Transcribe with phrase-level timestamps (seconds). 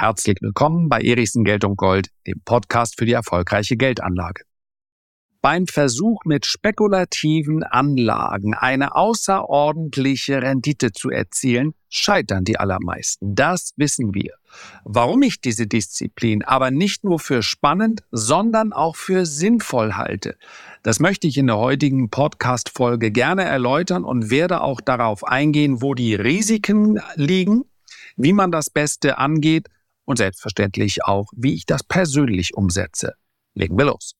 [0.00, 4.44] Herzlich willkommen bei Erichsen Geld und Gold, dem Podcast für die erfolgreiche Geldanlage.
[5.42, 13.34] Beim Versuch mit spekulativen Anlagen eine außerordentliche Rendite zu erzielen, scheitern die allermeisten.
[13.34, 14.34] Das wissen wir.
[14.84, 20.36] Warum ich diese Disziplin aber nicht nur für spannend, sondern auch für sinnvoll halte,
[20.84, 25.94] das möchte ich in der heutigen Podcast-Folge gerne erläutern und werde auch darauf eingehen, wo
[25.94, 27.64] die Risiken liegen,
[28.16, 29.66] wie man das Beste angeht
[30.08, 33.12] und selbstverständlich auch, wie ich das persönlich umsetze.
[33.54, 34.14] Legen wir los.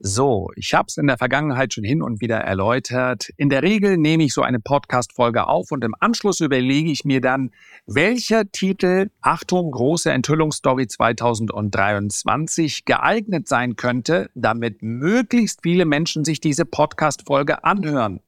[0.00, 3.30] So, ich habe es in der Vergangenheit schon hin und wieder erläutert.
[3.36, 7.20] In der Regel nehme ich so eine Podcast-Folge auf und im Anschluss überlege ich mir
[7.20, 7.50] dann,
[7.86, 16.64] welcher Titel, Achtung, große Enthüllungsstory 2023, geeignet sein könnte, damit möglichst viele Menschen sich diese
[16.64, 18.20] Podcast-Folge anhören.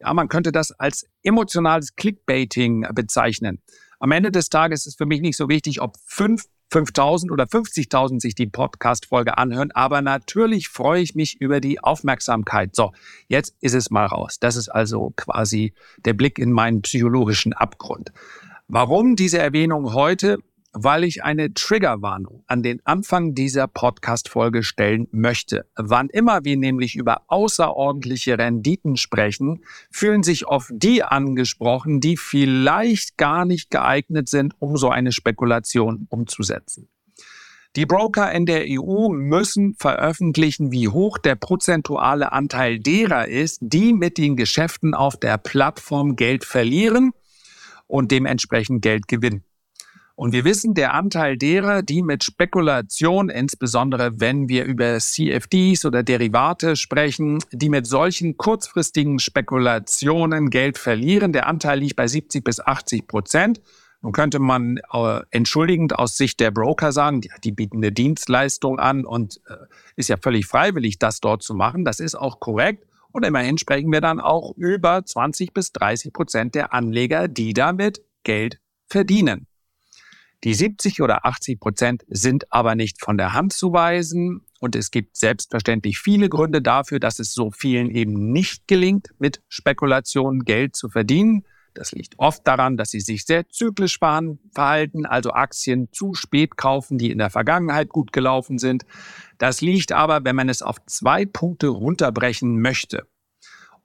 [0.00, 3.62] Ja, man könnte das als emotionales Clickbaiting bezeichnen.
[3.98, 8.20] Am Ende des Tages ist für mich nicht so wichtig, ob fünf 5000 oder 50.000
[8.20, 9.70] sich die Podcast-Folge anhören.
[9.72, 12.74] Aber natürlich freue ich mich über die Aufmerksamkeit.
[12.74, 12.92] So,
[13.28, 14.38] jetzt ist es mal raus.
[14.40, 18.12] Das ist also quasi der Blick in meinen psychologischen Abgrund.
[18.68, 20.38] Warum diese Erwähnung heute?
[20.78, 25.64] Weil ich eine Triggerwarnung an den Anfang dieser Podcast-Folge stellen möchte.
[25.74, 33.16] Wann immer wir nämlich über außerordentliche Renditen sprechen, fühlen sich oft die angesprochen, die vielleicht
[33.16, 36.88] gar nicht geeignet sind, um so eine Spekulation umzusetzen.
[37.74, 43.94] Die Broker in der EU müssen veröffentlichen, wie hoch der prozentuale Anteil derer ist, die
[43.94, 47.12] mit den Geschäften auf der Plattform Geld verlieren
[47.86, 49.42] und dementsprechend Geld gewinnen.
[50.16, 56.02] Und wir wissen, der Anteil derer, die mit Spekulation, insbesondere wenn wir über CFDs oder
[56.02, 62.60] Derivate sprechen, die mit solchen kurzfristigen Spekulationen Geld verlieren, der Anteil liegt bei 70 bis
[62.60, 63.60] 80 Prozent.
[64.00, 68.78] Nun könnte man äh, entschuldigend aus Sicht der Broker sagen, die, die bieten eine Dienstleistung
[68.78, 69.56] an und äh,
[69.96, 71.84] ist ja völlig freiwillig, das dort zu machen.
[71.84, 72.86] Das ist auch korrekt.
[73.12, 78.00] Und immerhin sprechen wir dann auch über 20 bis 30 Prozent der Anleger, die damit
[78.24, 79.46] Geld verdienen.
[80.44, 84.42] Die 70 oder 80 Prozent sind aber nicht von der Hand zu weisen.
[84.60, 89.42] Und es gibt selbstverständlich viele Gründe dafür, dass es so vielen eben nicht gelingt, mit
[89.48, 91.44] Spekulationen Geld zu verdienen.
[91.74, 96.96] Das liegt oft daran, dass sie sich sehr zyklisch verhalten, also Aktien zu spät kaufen,
[96.96, 98.86] die in der Vergangenheit gut gelaufen sind.
[99.36, 103.06] Das liegt aber, wenn man es auf zwei Punkte runterbrechen möchte,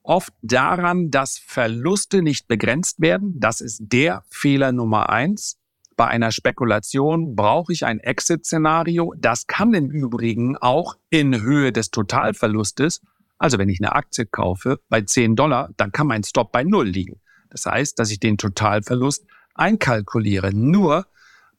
[0.03, 3.39] oft daran, dass Verluste nicht begrenzt werden.
[3.39, 5.61] Das ist der Fehler Nummer eins.
[6.01, 9.13] Bei einer Spekulation brauche ich ein Exit-Szenario.
[9.19, 13.01] Das kann im Übrigen auch in Höhe des Totalverlustes,
[13.38, 16.88] also wenn ich eine Aktie kaufe bei 10 Dollar, dann kann mein Stop bei Null
[16.88, 17.22] liegen.
[17.51, 20.51] Das heißt, dass ich den Totalverlust einkalkuliere.
[20.56, 21.06] Nur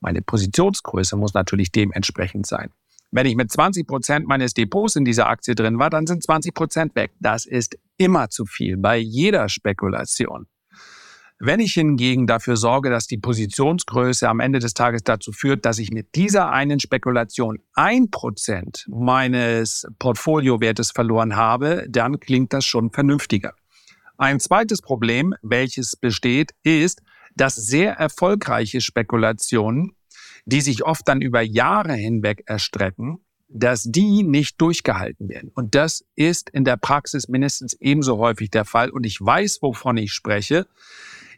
[0.00, 2.70] meine Positionsgröße muss natürlich dementsprechend sein.
[3.12, 6.52] Wenn ich mit 20 Prozent meines Depots in dieser Aktie drin war, dann sind 20
[6.52, 7.12] Prozent weg.
[7.20, 10.48] Das ist immer zu viel bei jeder Spekulation.
[11.44, 15.80] Wenn ich hingegen dafür sorge, dass die Positionsgröße am Ende des Tages dazu führt, dass
[15.80, 22.92] ich mit dieser einen Spekulation ein Prozent meines Portfoliowertes verloren habe, dann klingt das schon
[22.92, 23.54] vernünftiger.
[24.18, 27.02] Ein zweites Problem, welches besteht, ist,
[27.34, 29.96] dass sehr erfolgreiche Spekulationen,
[30.44, 35.50] die sich oft dann über Jahre hinweg erstrecken, dass die nicht durchgehalten werden.
[35.56, 38.90] Und das ist in der Praxis mindestens ebenso häufig der Fall.
[38.90, 40.68] Und ich weiß, wovon ich spreche.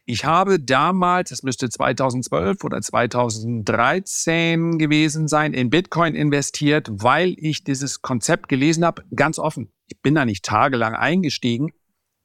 [0.06, 7.64] Ich habe damals, das müsste 2012 oder 2013 gewesen sein, in Bitcoin investiert, weil ich
[7.64, 9.72] dieses Konzept gelesen habe, ganz offen.
[9.86, 11.72] Ich bin da nicht tagelang eingestiegen,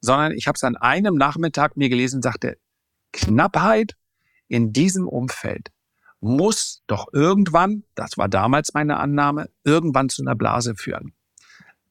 [0.01, 2.57] sondern ich habe es an einem Nachmittag mir gelesen und sagte,
[3.13, 3.95] Knappheit
[4.49, 5.71] in diesem Umfeld
[6.19, 11.13] muss doch irgendwann, das war damals meine Annahme, irgendwann zu einer Blase führen.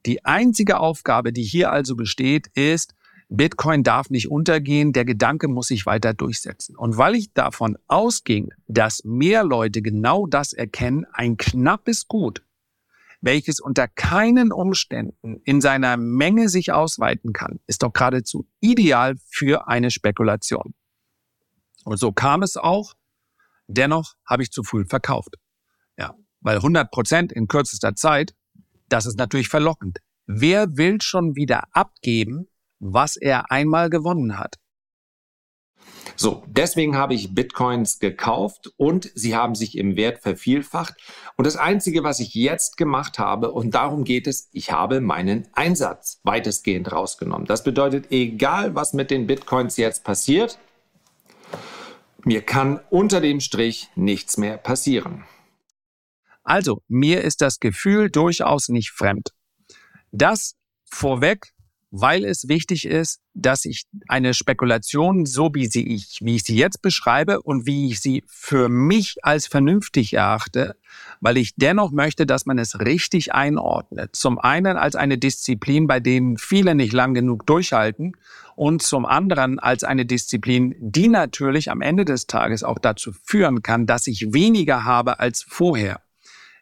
[0.05, 2.95] Die einzige Aufgabe, die hier also besteht, ist,
[3.29, 6.77] Bitcoin darf nicht untergehen, der Gedanke muss sich weiter durchsetzen.
[6.77, 12.43] Und weil ich davon ausging, dass mehr Leute genau das erkennen, ein knappes Gut,
[13.21, 19.69] welches unter keinen Umständen in seiner Menge sich ausweiten kann, ist doch geradezu ideal für
[19.69, 20.75] eine Spekulation.
[21.85, 22.95] Und so kam es auch.
[23.67, 25.35] Dennoch habe ich zu früh verkauft.
[25.99, 28.35] Ja, weil 100 Prozent in kürzester Zeit,
[28.89, 29.99] das ist natürlich verlockend.
[30.27, 32.49] Wer will schon wieder abgeben,
[32.81, 34.57] was er einmal gewonnen hat.
[36.17, 40.95] So, deswegen habe ich Bitcoins gekauft und sie haben sich im Wert vervielfacht.
[41.37, 45.47] Und das Einzige, was ich jetzt gemacht habe, und darum geht es, ich habe meinen
[45.53, 47.47] Einsatz weitestgehend rausgenommen.
[47.47, 50.59] Das bedeutet, egal was mit den Bitcoins jetzt passiert,
[52.25, 55.25] Mir kann unter dem Strich nichts mehr passieren.
[56.43, 59.31] Also, mir ist das Gefühl durchaus nicht fremd.
[60.11, 61.55] Das vorweg
[61.91, 66.57] weil es wichtig ist, dass ich eine Spekulation, so wie, sie ich, wie ich sie
[66.57, 70.77] jetzt beschreibe und wie ich sie für mich als vernünftig erachte,
[71.21, 74.15] weil ich dennoch möchte, dass man es richtig einordnet.
[74.15, 78.13] Zum einen als eine Disziplin, bei denen viele nicht lang genug durchhalten
[78.57, 83.63] und zum anderen als eine Disziplin, die natürlich am Ende des Tages auch dazu führen
[83.63, 86.03] kann, dass ich weniger habe als vorher.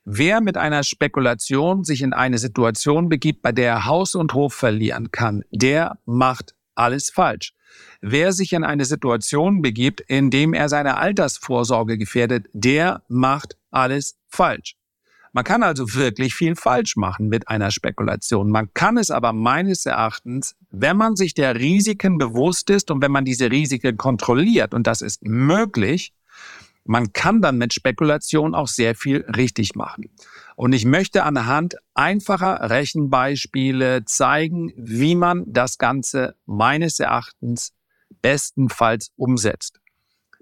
[0.08, 4.54] Wer mit einer Spekulation sich in eine Situation begibt, bei der er Haus und Hof
[4.54, 7.54] verlieren kann, der macht alles falsch.
[8.00, 14.16] Wer sich in eine Situation begibt, in dem er seine Altersvorsorge gefährdet, der macht alles
[14.28, 14.76] falsch.
[15.32, 18.48] Man kann also wirklich viel falsch machen mit einer Spekulation.
[18.48, 23.10] Man kann es aber meines Erachtens, wenn man sich der Risiken bewusst ist und wenn
[23.10, 26.12] man diese Risiken kontrolliert, und das ist möglich,
[26.86, 30.10] man kann dann mit Spekulation auch sehr viel richtig machen.
[30.54, 37.72] Und ich möchte anhand einfacher Rechenbeispiele zeigen, wie man das Ganze meines Erachtens
[38.22, 39.80] bestenfalls umsetzt.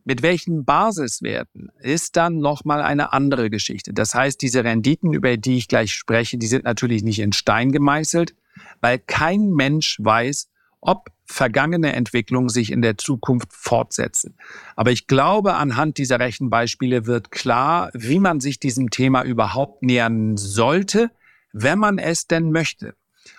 [0.04, 3.94] Mit welchen Basiswerten ist dann nochmal eine andere Geschichte.
[3.94, 7.72] Das heißt, diese Renditen, über die ich gleich spreche, die sind natürlich nicht in Stein
[7.72, 8.36] gemeißelt,
[8.82, 10.50] weil kein Mensch weiß,
[10.84, 14.36] ob vergangene Entwicklungen sich in der Zukunft fortsetzen.
[14.76, 20.36] Aber ich glaube, anhand dieser Rechenbeispiele wird klar, wie man sich diesem Thema überhaupt nähern
[20.36, 21.10] sollte,
[21.52, 22.94] wenn man es denn möchte.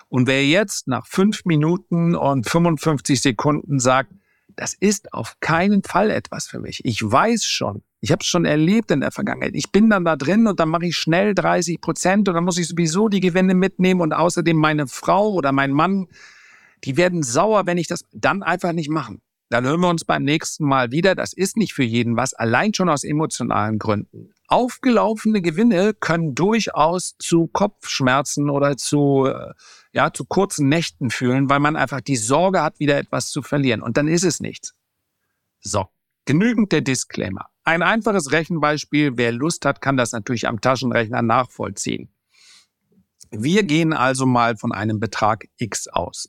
[0.08, 4.10] Und wer jetzt nach fünf Minuten und 55 Sekunden sagt,
[4.56, 6.84] das ist auf keinen Fall etwas für mich.
[6.84, 9.54] Ich weiß schon, ich habe es schon erlebt in der Vergangenheit.
[9.54, 12.58] Ich bin dann da drin und dann mache ich schnell 30 Prozent und dann muss
[12.58, 16.08] ich sowieso die Gewinne mitnehmen und außerdem meine Frau oder mein Mann
[16.84, 19.22] die werden sauer, wenn ich das dann einfach nicht machen.
[19.48, 21.14] Dann hören wir uns beim nächsten Mal wieder.
[21.14, 24.30] Das ist nicht für jeden was, allein schon aus emotionalen Gründen.
[24.48, 29.52] Aufgelaufene Gewinne können durchaus zu Kopfschmerzen oder zu, äh,
[29.92, 33.82] ja, zu kurzen Nächten führen, weil man einfach die Sorge hat, wieder etwas zu verlieren.
[33.82, 34.74] Und dann ist es nichts.
[35.60, 35.86] So,
[36.24, 37.46] genügend der Disclaimer.
[37.62, 39.16] Ein einfaches Rechenbeispiel.
[39.16, 42.08] Wer Lust hat, kann das natürlich am Taschenrechner nachvollziehen.
[43.30, 46.28] Wir gehen also mal von einem Betrag X aus.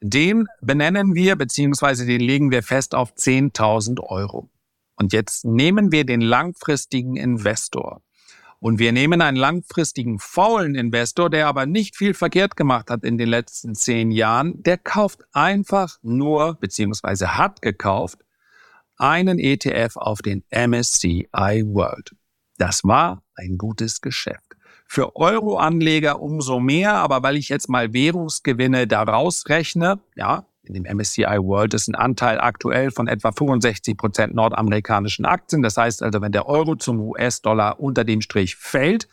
[0.00, 4.50] Den benennen wir beziehungsweise den legen wir fest auf 10.000 Euro.
[4.96, 8.02] Und jetzt nehmen wir den langfristigen Investor.
[8.58, 13.16] Und wir nehmen einen langfristigen faulen Investor, der aber nicht viel verkehrt gemacht hat in
[13.16, 14.62] den letzten zehn Jahren.
[14.62, 18.18] Der kauft einfach nur, beziehungsweise hat gekauft,
[18.96, 22.14] einen ETF auf den MSCI World.
[22.58, 24.56] Das war ein gutes Geschäft.
[24.92, 30.82] Für Euro-Anleger umso mehr, aber weil ich jetzt mal Währungsgewinne daraus rechne, ja, in dem
[30.82, 35.62] MSCI World ist ein Anteil aktuell von etwa 65 Prozent nordamerikanischen Aktien.
[35.62, 39.06] Das heißt also, wenn der Euro zum US-Dollar unter dem Strich fällt,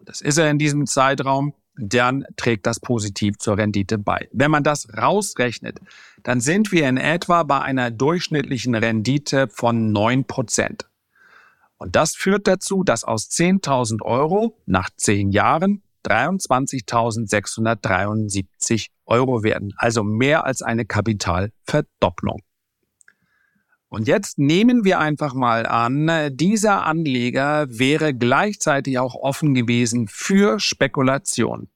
[0.00, 4.28] und das ist er in diesem Zeitraum, dann trägt das positiv zur Rendite bei.
[4.32, 5.78] Wenn man das rausrechnet,
[6.24, 10.86] dann sind wir in etwa bei einer durchschnittlichen Rendite von 9 Prozent.
[11.78, 20.02] Und das führt dazu, dass aus 10.000 Euro nach zehn Jahren 23.673 Euro werden, also
[20.02, 22.40] mehr als eine Kapitalverdopplung.
[23.88, 30.58] Und jetzt nehmen wir einfach mal an, dieser Anleger wäre gleichzeitig auch offen gewesen für
[30.58, 31.68] Spekulation,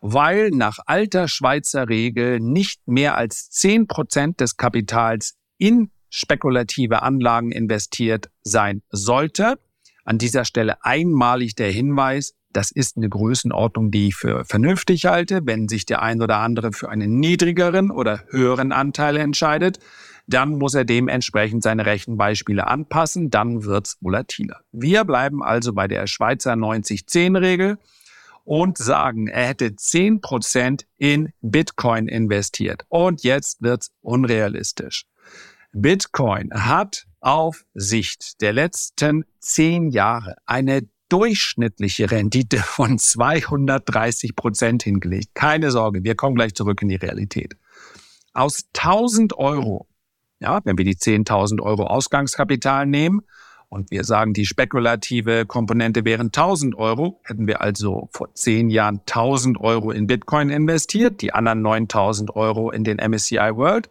[0.00, 7.52] weil nach alter Schweizer Regel nicht mehr als 10 Prozent des Kapitals in spekulative Anlagen
[7.52, 9.58] investiert sein sollte.
[10.04, 15.40] An dieser Stelle einmalig der Hinweis, das ist eine Größenordnung, die ich für vernünftig halte.
[15.44, 19.78] Wenn sich der ein oder andere für einen niedrigeren oder höheren Anteil entscheidet,
[20.26, 24.60] dann muss er dementsprechend seine Rechenbeispiele anpassen, dann wird's volatiler.
[24.72, 27.78] Wir bleiben also bei der Schweizer 90-10-Regel
[28.44, 32.84] und sagen, er hätte 10% in Bitcoin investiert.
[32.88, 35.04] Und jetzt wird's unrealistisch.
[35.80, 45.34] Bitcoin hat auf Sicht der letzten zehn Jahre eine durchschnittliche Rendite von 230 Prozent hingelegt.
[45.34, 47.56] Keine Sorge, wir kommen gleich zurück in die Realität.
[48.32, 49.86] Aus 1000 Euro,
[50.40, 53.22] ja, wenn wir die 10.000 Euro Ausgangskapital nehmen
[53.68, 59.00] und wir sagen, die spekulative Komponente wären 1000 Euro, hätten wir also vor zehn Jahren
[59.06, 63.90] 1000 Euro in Bitcoin investiert, die anderen 9000 Euro in den MSCI World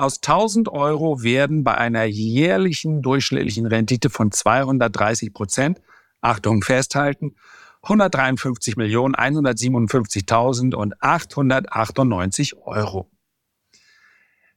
[0.00, 5.80] aus 1000 Euro werden bei einer jährlichen durchschnittlichen Rendite von 230 Prozent,
[6.20, 7.36] Achtung festhalten,
[7.82, 13.10] 153 Millionen 157.000 und 898 Euro.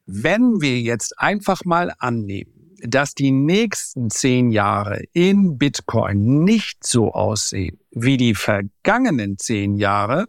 [0.06, 7.14] Wenn wir jetzt einfach mal annehmen, dass die nächsten zehn Jahre in Bitcoin nicht so
[7.14, 10.28] aussehen wie die vergangenen zehn Jahre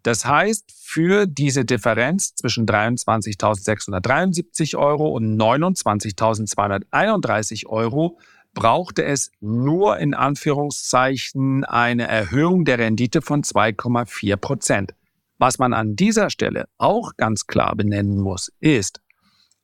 [0.06, 8.20] Das heißt, für diese Differenz zwischen 23.673 Euro und 29.231 Euro
[8.54, 14.94] brauchte es nur in Anführungszeichen eine Erhöhung der Rendite von 2,4 Prozent.
[15.38, 19.00] Was man an dieser Stelle auch ganz klar benennen muss, ist,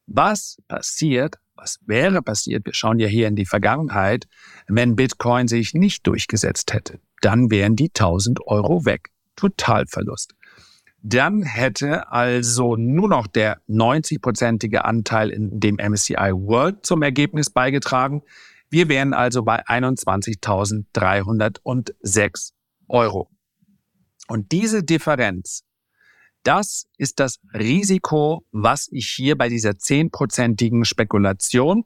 [0.09, 4.27] was passiert, was wäre passiert, wir schauen ja hier in die Vergangenheit,
[4.67, 6.99] wenn Bitcoin sich nicht durchgesetzt hätte.
[7.21, 9.12] Dann wären die 1000 Euro weg.
[9.37, 10.35] Totalverlust.
[11.03, 18.23] Dann hätte also nur noch der 90-prozentige Anteil in dem MSCI World zum Ergebnis beigetragen.
[18.71, 22.53] Wir wären also bei 21.306
[22.89, 23.29] Euro.
[24.29, 25.65] Und diese Differenz,
[26.45, 31.85] das ist das Risiko, was ich hier bei dieser zehnprozentigen Spekulation,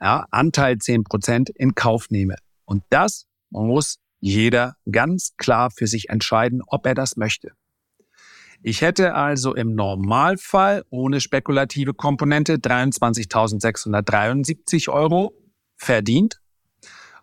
[0.00, 2.36] ja, Anteil zehn Prozent in Kauf nehme.
[2.64, 7.52] Und das muss jeder ganz klar für sich entscheiden, ob er das möchte.
[8.62, 15.32] Ich hätte also im Normalfall ohne spekulative Komponente 23.673 Euro
[15.76, 16.42] verdient.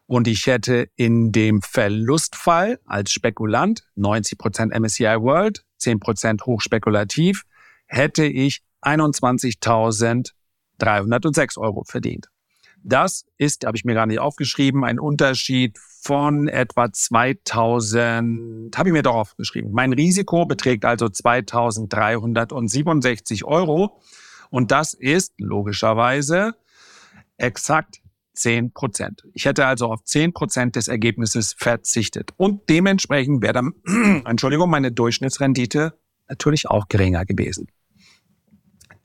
[0.08, 7.44] Und ich hätte in dem Verlustfall als Spekulant 90% MSCI World, 10% hochspekulativ,
[7.86, 12.30] hätte ich 21.306 Euro verdient.
[12.88, 18.94] Das ist, habe ich mir gar nicht aufgeschrieben, ein Unterschied von etwa 2000, habe ich
[18.94, 19.74] mir doch aufgeschrieben.
[19.74, 24.00] Mein Risiko beträgt also 2367 Euro
[24.50, 26.56] und das ist logischerweise
[27.36, 28.00] exakt
[28.36, 29.24] 10 Prozent.
[29.34, 32.32] Ich hätte also auf 10 Prozent des Ergebnisses verzichtet.
[32.38, 33.74] Und dementsprechend wäre dann,
[34.26, 37.68] Entschuldigung, meine Durchschnittsrendite natürlich auch geringer gewesen.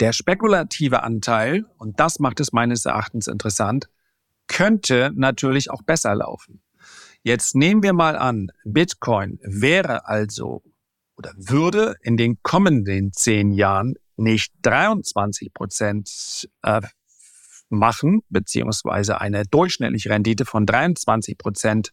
[0.03, 3.89] Der spekulative Anteil, und das macht es meines Erachtens interessant,
[4.49, 6.61] könnte natürlich auch besser laufen.
[7.23, 10.65] Jetzt nehmen wir mal an, Bitcoin wäre also
[11.17, 16.81] oder würde in den kommenden zehn Jahren nicht 23 Prozent äh,
[17.69, 21.93] machen, beziehungsweise eine durchschnittliche Rendite von 23 Prozent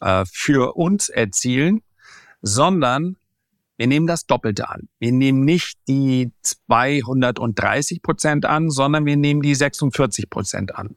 [0.00, 1.82] äh, für uns erzielen,
[2.40, 3.18] sondern
[3.82, 4.88] wir nehmen das Doppelte an.
[5.00, 10.94] Wir nehmen nicht die 230 Prozent an, sondern wir nehmen die 46 Prozent an.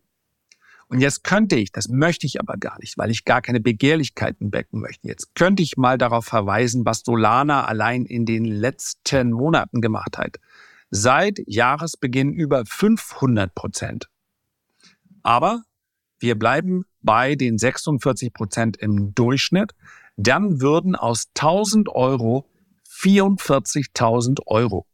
[0.88, 4.54] Und jetzt könnte ich, das möchte ich aber gar nicht, weil ich gar keine Begehrlichkeiten
[4.54, 5.08] wecken möchte.
[5.08, 10.38] Jetzt könnte ich mal darauf verweisen, was Solana allein in den letzten Monaten gemacht hat.
[10.92, 14.10] Seit Jahresbeginn über 500 Prozent.
[15.24, 15.64] Aber
[16.20, 19.72] wir bleiben bei den 46 Prozent im Durchschnitt.
[20.18, 22.48] Dann würden aus 1000 Euro
[22.96, 24.86] 44.000 Euro.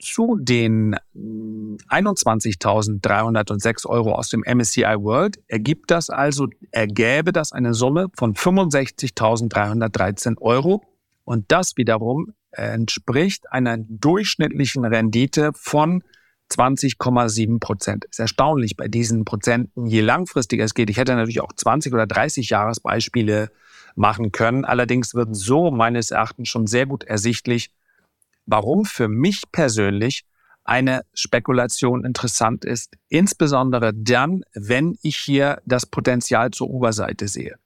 [0.00, 8.08] Zu den 21.306 Euro aus dem MSCI World ergibt das also, ergäbe das eine Summe
[8.14, 10.82] von 65.313 Euro.
[11.24, 16.04] Und das wiederum entspricht einer durchschnittlichen Rendite von
[16.50, 18.04] 20,7 Prozent.
[18.04, 20.90] Ist erstaunlich bei diesen Prozenten, je langfristiger es geht.
[20.90, 23.50] Ich hätte natürlich auch 20 oder 30 Jahresbeispiele
[23.94, 24.64] machen können.
[24.64, 27.70] Allerdings wird so meines Erachtens schon sehr gut ersichtlich,
[28.46, 30.24] warum für mich persönlich
[30.64, 37.56] eine Spekulation interessant ist, insbesondere dann, wenn ich hier das Potenzial zur Oberseite sehe.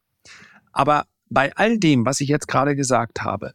[0.72, 3.52] Aber bei all dem, was ich jetzt gerade gesagt habe,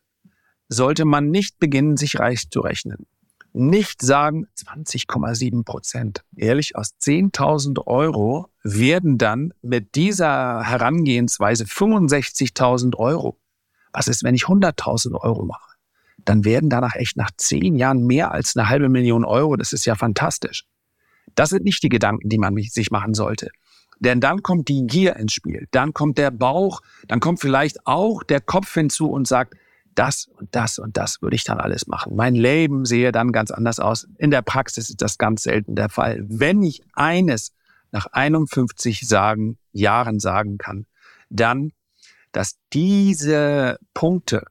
[0.70, 3.06] sollte man nicht beginnen, sich reich zu rechnen
[3.54, 6.24] nicht sagen 20,7 Prozent.
[6.36, 13.38] Ehrlich, aus 10.000 Euro werden dann mit dieser Herangehensweise 65.000 Euro.
[13.92, 15.74] Was ist, wenn ich 100.000 Euro mache?
[16.26, 19.58] Dann werden danach echt nach zehn Jahren mehr als eine halbe Million Euro.
[19.58, 20.66] Das ist ja fantastisch.
[21.36, 23.50] Das sind nicht die Gedanken, die man sich machen sollte.
[24.00, 28.24] Denn dann kommt die Gier ins Spiel, dann kommt der Bauch, dann kommt vielleicht auch
[28.24, 29.56] der Kopf hinzu und sagt,
[29.96, 32.16] das und das und das würde ich dann alles machen.
[32.16, 34.08] Mein Leben sehe dann ganz anders aus.
[34.18, 36.26] In der Praxis ist das ganz selten der Fall.
[36.28, 37.54] Wenn ich eines
[37.94, 40.88] nach 51 sagen, Jahren sagen kann,
[41.30, 41.72] dann,
[42.32, 44.46] dass diese Punkte,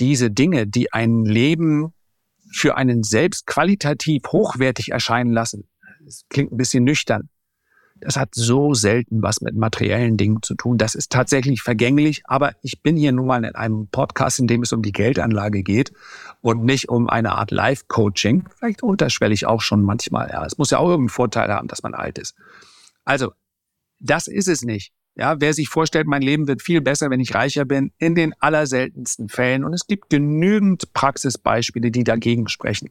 [0.00, 1.92] diese Dinge, die ein Leben
[2.50, 5.68] für einen selbst qualitativ hochwertig erscheinen lassen,
[6.04, 7.28] das klingt ein bisschen nüchtern,
[8.02, 10.76] das hat so selten was mit materiellen Dingen zu tun.
[10.76, 14.62] Das ist tatsächlich vergänglich, aber ich bin hier nun mal in einem Podcast, in dem
[14.62, 15.92] es um die Geldanlage geht
[16.40, 18.48] und nicht um eine Art Life-Coaching.
[18.58, 20.30] Vielleicht unterschwellig auch schon manchmal.
[20.30, 22.34] Ja, es muss ja auch irgendeinen Vorteil haben, dass man alt ist.
[23.04, 23.32] Also,
[24.00, 24.92] das ist es nicht.
[25.14, 28.34] Ja, wer sich vorstellt, mein Leben wird viel besser, wenn ich reicher bin, in den
[28.40, 29.62] allerseltensten Fällen.
[29.62, 32.90] Und es gibt genügend Praxisbeispiele, die dagegen sprechen.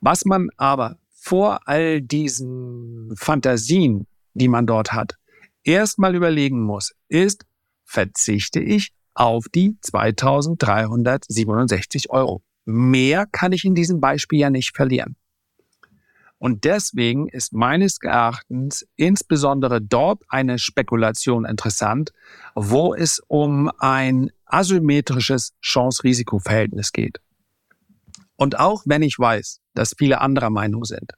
[0.00, 5.16] Was man aber vor all diesen Fantasien, die man dort hat,
[5.64, 7.46] erstmal überlegen muss, ist,
[7.84, 12.42] verzichte ich auf die 2367 Euro.
[12.64, 15.16] Mehr kann ich in diesem Beispiel ja nicht verlieren.
[16.38, 22.10] Und deswegen ist meines Erachtens insbesondere dort eine Spekulation interessant,
[22.56, 27.20] wo es um ein asymmetrisches Chance-Risiko-Verhältnis geht.
[28.34, 31.12] Und auch wenn ich weiß, dass viele anderer Meinung sind,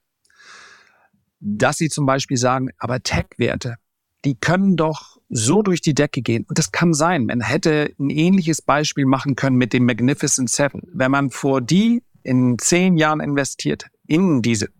[1.44, 3.76] dass sie zum Beispiel sagen, aber Tech-Werte,
[4.24, 6.46] die können doch so durch die Decke gehen.
[6.48, 7.26] Und das kann sein.
[7.26, 10.82] Man hätte ein ähnliches Beispiel machen können mit dem Magnificent Seven.
[10.92, 14.70] Wenn man vor die in zehn Jahren investiert in diese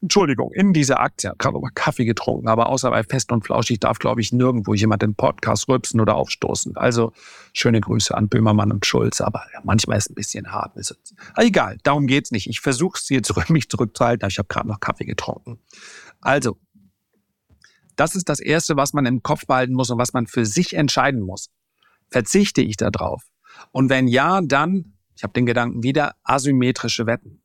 [0.00, 3.98] Entschuldigung, in diese Aktie, gerade mal Kaffee getrunken, aber außer bei Fest und Flauschig darf,
[3.98, 6.76] glaube ich, nirgendwo jemand den Podcast rülpsen oder aufstoßen.
[6.76, 7.12] Also
[7.52, 10.76] schöne Grüße an Böhmermann und Schulz, aber manchmal ist es ein bisschen hart.
[10.76, 10.96] Ist,
[11.36, 12.48] egal, darum geht's nicht.
[12.48, 15.58] Ich versuche es hier zurück, mich zurückzuhalten, aber ich habe gerade noch Kaffee getrunken.
[16.22, 16.58] Also,
[17.96, 20.74] das ist das Erste, was man im Kopf behalten muss und was man für sich
[20.74, 21.50] entscheiden muss.
[22.10, 23.24] Verzichte ich da drauf?
[23.70, 27.42] Und wenn ja, dann, ich habe den Gedanken wieder, asymmetrische Wetten.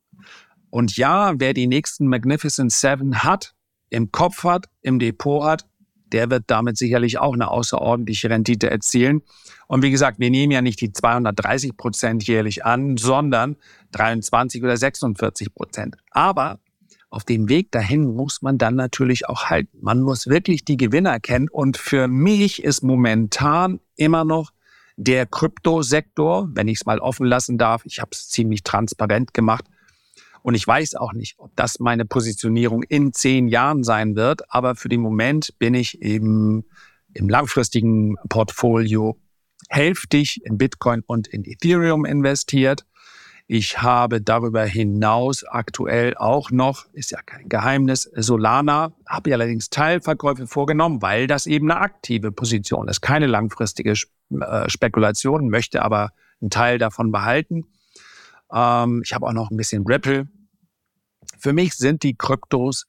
[0.70, 3.56] Und ja, wer die nächsten Magnificent Seven hat,
[3.90, 5.68] im Kopf hat, im Depot hat,
[6.12, 9.22] der wird damit sicherlich auch eine außerordentliche Rendite erzielen.
[9.68, 13.58] Und wie gesagt, wir nehmen ja nicht die 230 Prozent jährlich an, sondern
[13.92, 15.98] 23 oder 46 Prozent.
[16.12, 16.60] Aber
[17.10, 19.78] auf dem Weg dahin muss man dann natürlich auch halten.
[19.82, 21.48] Man muss wirklich die Gewinner kennen.
[21.50, 24.52] Und für mich ist momentan immer noch
[24.98, 29.66] der Kryptosektor, wenn ich es mal offen lassen darf, ich habe es ziemlich transparent gemacht,
[30.48, 34.50] und ich weiß auch nicht, ob das meine Positionierung in zehn Jahren sein wird.
[34.50, 36.64] Aber für den Moment bin ich eben
[37.14, 39.18] im langfristigen Portfolio
[39.68, 42.86] hälftig in Bitcoin und in Ethereum investiert.
[43.50, 49.70] Ich habe darüber hinaus aktuell auch noch, ist ja kein Geheimnis, Solana, habe ich allerdings
[49.70, 53.94] Teilverkäufe vorgenommen, weil das eben eine aktive Position ist, keine langfristige
[54.32, 57.64] äh, Spekulation, möchte aber einen Teil davon behalten.
[58.52, 60.28] Ähm, ich habe auch noch ein bisschen Ripple.
[61.40, 62.86] Für mich sind die Kryptos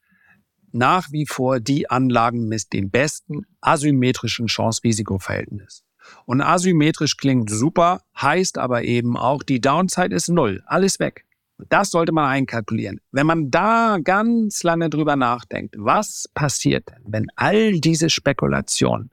[0.73, 5.85] nach wie vor die Anlagen mit dem besten asymmetrischen Chance-Risiko-Verhältnis.
[6.27, 11.25] Und asymmetrisch klingt super, heißt aber eben auch, die Downside ist null, alles weg.
[11.69, 13.01] Das sollte man einkalkulieren.
[13.11, 19.11] Wenn man da ganz lange drüber nachdenkt, was passiert wenn all diese Spekulationen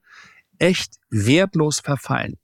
[0.60, 2.38] echt wertlos verfallen?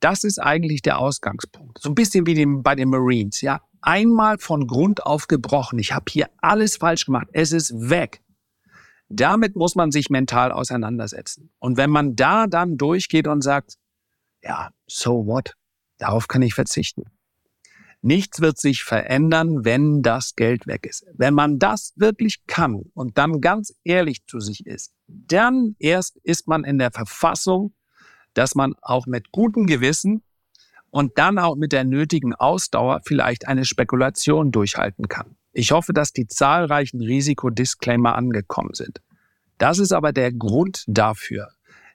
[0.00, 1.78] Das ist eigentlich der Ausgangspunkt.
[1.80, 3.60] So ein bisschen wie bei den Marines, ja.
[3.80, 5.78] Einmal von Grund auf gebrochen.
[5.78, 7.28] Ich habe hier alles falsch gemacht.
[7.32, 8.20] Es ist weg.
[9.08, 11.50] Damit muss man sich mental auseinandersetzen.
[11.58, 13.76] Und wenn man da dann durchgeht und sagt,
[14.42, 15.54] ja, so what?
[15.98, 17.04] Darauf kann ich verzichten.
[18.00, 21.04] Nichts wird sich verändern, wenn das Geld weg ist.
[21.14, 26.46] Wenn man das wirklich kann und dann ganz ehrlich zu sich ist, dann erst ist
[26.46, 27.74] man in der Verfassung,
[28.34, 30.22] dass man auch mit gutem Gewissen
[30.90, 35.37] und dann auch mit der nötigen Ausdauer vielleicht eine Spekulation durchhalten kann.
[35.52, 39.00] Ich hoffe, dass die zahlreichen Risikodisclaimer angekommen sind.
[39.58, 41.48] Das ist aber der Grund dafür,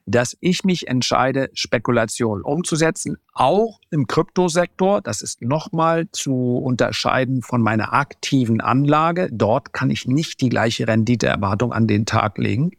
[0.05, 5.01] dass ich mich entscheide, Spekulation umzusetzen, auch im Kryptosektor.
[5.01, 9.29] Das ist nochmal zu unterscheiden von meiner aktiven Anlage.
[9.31, 12.71] Dort kann ich nicht die gleiche Renditeerwartung an den Tag legen.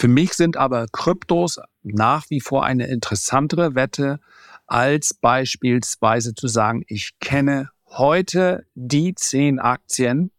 [0.00, 4.20] Für mich sind aber Kryptos nach wie vor eine interessantere Wette,
[4.66, 10.30] als beispielsweise zu sagen, ich kenne heute die zehn Aktien,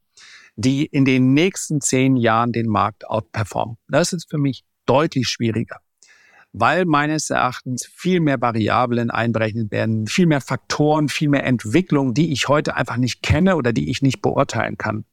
[0.55, 3.77] die in den nächsten zehn Jahren den Markt outperformen.
[3.87, 5.77] Das ist für mich deutlich schwieriger,
[6.51, 12.33] weil meines Erachtens viel mehr Variablen einberechnet werden, viel mehr Faktoren, viel mehr Entwicklungen, die
[12.33, 15.05] ich heute einfach nicht kenne oder die ich nicht beurteilen kann.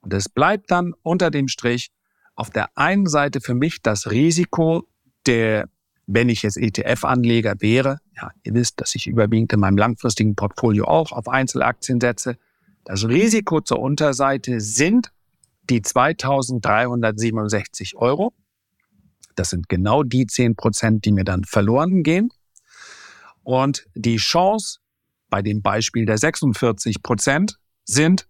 [0.00, 1.92] Und es bleibt dann unter dem Strich
[2.34, 4.88] auf der einen Seite für mich das Risiko
[5.26, 5.68] der,
[6.14, 10.84] wenn ich jetzt ETF-Anleger wäre, ja, ihr wisst, dass ich überwiegend in meinem langfristigen Portfolio
[10.84, 12.36] auch auf Einzelaktien setze.
[12.84, 15.12] Das Risiko zur Unterseite sind
[15.70, 18.32] die 2367 Euro.
[19.36, 22.30] Das sind genau die 10 Prozent, die mir dann verloren gehen.
[23.42, 24.80] Und die Chance
[25.30, 28.28] bei dem Beispiel der 46 Prozent sind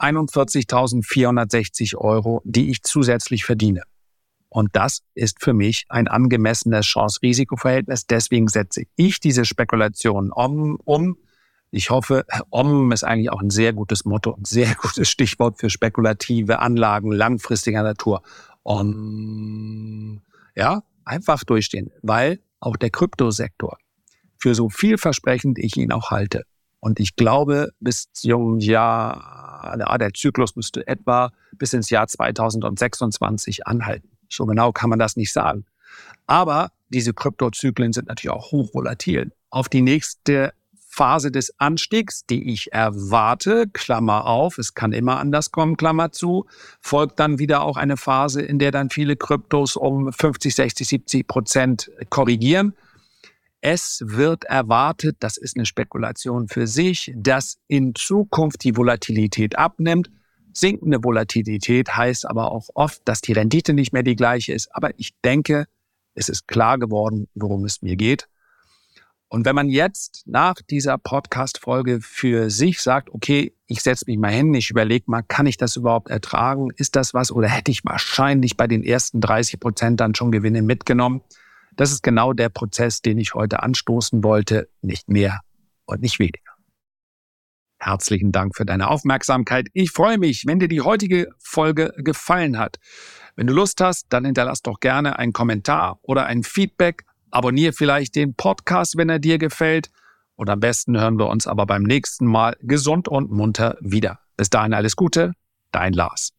[0.00, 3.82] 41.460 Euro, die ich zusätzlich verdiene.
[4.54, 8.06] Und das ist für mich ein angemessenes Chance-Risiko-Verhältnis.
[8.06, 11.18] Deswegen setze ich diese Spekulation um, um.
[11.72, 15.70] Ich hoffe, om ist eigentlich auch ein sehr gutes Motto, ein sehr gutes Stichwort für
[15.70, 18.22] spekulative Anlagen langfristiger Natur.
[18.62, 20.20] Um,
[20.54, 23.76] ja, einfach durchstehen, weil auch der Kryptosektor,
[24.38, 26.44] für so vielversprechend ich ihn auch halte,
[26.78, 33.66] und ich glaube, bis zum Jahr ah, der Zyklus müsste etwa bis ins Jahr 2026
[33.66, 34.13] anhalten.
[34.28, 35.64] So genau kann man das nicht sagen.
[36.26, 39.32] Aber diese Kryptozyklen sind natürlich auch hochvolatil.
[39.50, 40.52] Auf die nächste
[40.94, 46.46] Phase des Anstiegs, die ich erwarte, Klammer auf, es kann immer anders kommen, Klammer zu,
[46.80, 51.26] folgt dann wieder auch eine Phase, in der dann viele Kryptos um 50, 60, 70
[51.26, 52.74] Prozent korrigieren.
[53.60, 60.10] Es wird erwartet, das ist eine Spekulation für sich, dass in Zukunft die Volatilität abnimmt.
[60.56, 64.74] Sinkende Volatilität heißt aber auch oft, dass die Rendite nicht mehr die gleiche ist.
[64.74, 65.66] Aber ich denke,
[66.14, 68.28] es ist klar geworden, worum es mir geht.
[69.28, 74.32] Und wenn man jetzt nach dieser Podcast-Folge für sich sagt, okay, ich setze mich mal
[74.32, 76.68] hin, ich überlege mal, kann ich das überhaupt ertragen?
[76.76, 77.32] Ist das was?
[77.32, 81.20] Oder hätte ich wahrscheinlich bei den ersten 30 Prozent dann schon Gewinne mitgenommen?
[81.74, 85.40] Das ist genau der Prozess, den ich heute anstoßen wollte, nicht mehr
[85.86, 86.43] und nicht weniger.
[87.84, 89.68] Herzlichen Dank für deine Aufmerksamkeit.
[89.74, 92.78] Ich freue mich, wenn dir die heutige Folge gefallen hat.
[93.36, 97.04] Wenn du Lust hast, dann hinterlass doch gerne einen Kommentar oder ein Feedback.
[97.30, 99.90] Abonniere vielleicht den Podcast, wenn er dir gefällt.
[100.34, 104.18] Und am besten hören wir uns aber beim nächsten Mal gesund und munter wieder.
[104.38, 105.32] Bis dahin alles Gute,
[105.70, 106.30] dein Lars.